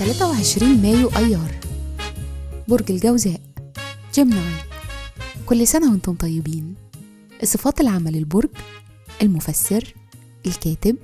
23 0.00 0.82
مايو 0.82 1.08
أيار. 1.08 1.60
برج 2.68 2.92
الجوزاء 2.92 3.40
جيمناي 4.14 4.54
كل 5.46 5.66
سنة 5.66 5.90
وأنتم 5.90 6.14
طيبين. 6.14 6.74
صفات 7.44 7.80
العمل 7.80 8.16
البرج 8.16 8.48
المفسر 9.22 9.94
الكاتب 10.46 10.96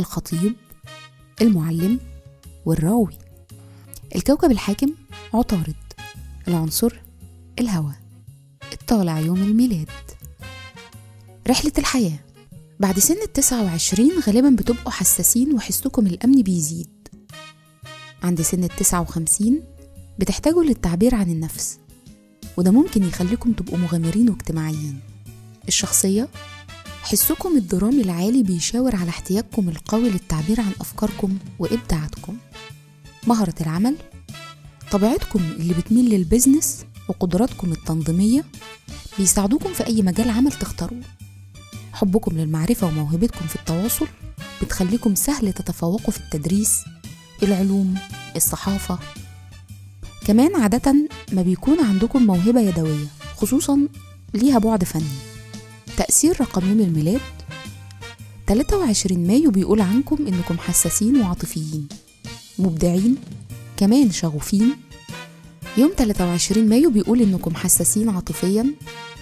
الخطيب 0.00 0.52
المعلم 1.42 2.00
والراوي. 2.66 3.18
الكوكب 4.16 4.50
الحاكم 4.50 4.94
عطارد 5.34 5.74
العنصر 6.48 7.00
الهواء. 7.58 8.00
الطالع 8.72 9.18
يوم 9.18 9.42
الميلاد. 9.42 9.90
رحلة 11.48 11.72
الحياة. 11.78 12.18
بعد 12.80 12.98
سن 12.98 13.22
التسعة 13.22 13.64
وعشرين 13.64 14.12
غالبا 14.26 14.50
بتبقوا 14.50 14.90
حساسين 14.90 15.54
وحسكم 15.54 16.06
الأمن 16.06 16.42
بيزيد. 16.42 16.95
عند 18.26 18.42
سن 18.42 18.64
التسعة 18.64 19.00
وخمسين 19.00 19.62
بتحتاجوا 20.18 20.64
للتعبير 20.64 21.14
عن 21.14 21.30
النفس 21.30 21.78
وده 22.56 22.70
ممكن 22.70 23.04
يخليكم 23.04 23.52
تبقوا 23.52 23.78
مغامرين 23.78 24.30
واجتماعيين. 24.30 25.00
الشخصية؟ 25.68 26.28
حسكم 27.02 27.56
الدرامي 27.56 28.02
العالي 28.02 28.42
بيشاور 28.42 28.96
على 28.96 29.08
احتياجكم 29.08 29.68
القوي 29.68 30.10
للتعبير 30.10 30.60
عن 30.60 30.72
أفكاركم 30.80 31.38
وإبداعاتكم. 31.58 32.36
مهرة 33.26 33.54
العمل؟ 33.60 33.96
طبيعتكم 34.92 35.38
اللي 35.38 35.74
بتميل 35.74 36.10
للبزنس 36.10 36.84
وقدراتكم 37.08 37.72
التنظيمية 37.72 38.44
بيساعدوكم 39.18 39.72
في 39.72 39.86
أي 39.86 40.02
مجال 40.02 40.30
عمل 40.30 40.52
تختاروه. 40.52 41.02
حبكم 41.92 42.38
للمعرفة 42.38 42.86
وموهبتكم 42.86 43.46
في 43.46 43.56
التواصل 43.56 44.06
بتخليكم 44.62 45.14
سهل 45.14 45.52
تتفوقوا 45.52 46.10
في 46.10 46.20
التدريس 46.20 46.80
العلوم 47.42 47.94
الصحافة. 48.36 48.98
كمان 50.26 50.56
عادة 50.56 50.94
ما 51.32 51.42
بيكون 51.42 51.80
عندكم 51.84 52.26
موهبة 52.26 52.60
يدوية 52.60 53.06
خصوصا 53.36 53.88
ليها 54.34 54.58
بعد 54.58 54.84
فني. 54.84 55.04
تأثير 55.96 56.40
رقم 56.40 56.68
يوم 56.68 56.80
الميلاد 56.80 57.20
23 58.46 59.26
مايو 59.26 59.50
بيقول 59.50 59.80
عنكم 59.80 60.26
إنكم 60.26 60.58
حساسين 60.58 61.20
وعاطفيين 61.20 61.88
مبدعين 62.58 63.16
كمان 63.76 64.10
شغوفين. 64.10 64.76
يوم 65.76 65.92
23 65.96 66.68
مايو 66.68 66.90
بيقول 66.90 67.22
إنكم 67.22 67.54
حساسين 67.54 68.08
عاطفيا 68.08 68.74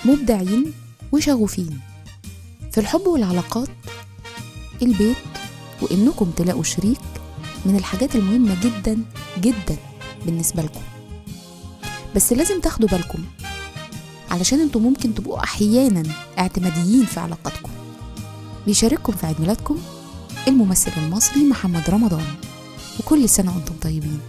مبدعين 0.04 0.72
وشغوفين. 1.12 1.80
في 2.72 2.78
الحب 2.80 3.06
والعلاقات 3.06 3.68
البيت 4.82 5.16
وإنكم 5.82 6.30
تلاقوا 6.30 6.62
شريك 6.62 6.98
من 7.66 7.76
الحاجات 7.76 8.16
المهمة 8.16 8.56
جدا 8.62 8.98
جدا 9.40 9.76
بالنسبة 10.26 10.62
لكم. 10.62 10.80
بس 12.16 12.32
لازم 12.32 12.60
تاخدوا 12.60 12.88
بالكم 12.88 13.24
علشان 14.30 14.60
أنتوا 14.60 14.80
ممكن 14.80 15.14
تبقوا 15.14 15.44
أحيانا 15.44 16.02
اعتماديين 16.38 17.04
في 17.04 17.20
علاقاتكم. 17.20 17.70
بيشارككم 18.66 19.12
في 19.12 19.26
عيد 19.26 19.40
ميلادكم 19.40 19.78
الممثل 20.48 20.92
المصري 20.96 21.44
محمد 21.44 21.90
رمضان. 21.90 22.26
وكل 23.00 23.28
سنة 23.28 23.54
وأنتم 23.56 23.74
طيبين. 23.82 24.20